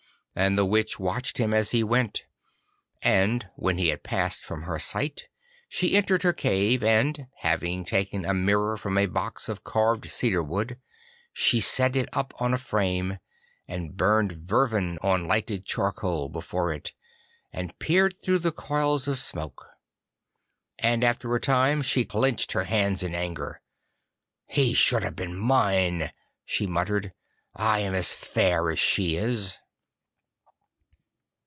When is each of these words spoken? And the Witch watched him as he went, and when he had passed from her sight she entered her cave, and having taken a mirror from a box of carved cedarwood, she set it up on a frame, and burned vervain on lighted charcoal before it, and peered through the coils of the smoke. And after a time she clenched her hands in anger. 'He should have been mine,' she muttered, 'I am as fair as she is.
And 0.33 0.57
the 0.57 0.63
Witch 0.65 0.97
watched 0.97 1.39
him 1.41 1.53
as 1.53 1.71
he 1.71 1.83
went, 1.83 2.23
and 3.01 3.49
when 3.57 3.77
he 3.77 3.89
had 3.89 4.01
passed 4.01 4.45
from 4.45 4.61
her 4.61 4.79
sight 4.79 5.27
she 5.67 5.97
entered 5.97 6.23
her 6.23 6.31
cave, 6.31 6.81
and 6.81 7.27
having 7.39 7.83
taken 7.83 8.23
a 8.23 8.33
mirror 8.33 8.77
from 8.77 8.97
a 8.97 9.07
box 9.07 9.49
of 9.49 9.65
carved 9.65 10.09
cedarwood, 10.09 10.79
she 11.33 11.59
set 11.59 11.97
it 11.97 12.07
up 12.13 12.33
on 12.41 12.53
a 12.53 12.57
frame, 12.57 13.17
and 13.67 13.97
burned 13.97 14.31
vervain 14.31 14.97
on 15.01 15.25
lighted 15.25 15.65
charcoal 15.65 16.29
before 16.29 16.71
it, 16.71 16.93
and 17.51 17.77
peered 17.77 18.15
through 18.23 18.39
the 18.39 18.53
coils 18.53 19.09
of 19.09 19.15
the 19.17 19.21
smoke. 19.21 19.67
And 20.79 21.03
after 21.03 21.35
a 21.35 21.41
time 21.41 21.81
she 21.81 22.05
clenched 22.05 22.53
her 22.53 22.63
hands 22.63 23.03
in 23.03 23.13
anger. 23.13 23.61
'He 24.45 24.73
should 24.75 25.03
have 25.03 25.17
been 25.17 25.35
mine,' 25.35 26.13
she 26.45 26.65
muttered, 26.67 27.11
'I 27.53 27.79
am 27.79 27.93
as 27.93 28.13
fair 28.13 28.69
as 28.71 28.79
she 28.79 29.17
is. 29.17 29.57